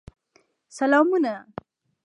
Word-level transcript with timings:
سلامونه! 0.77 1.35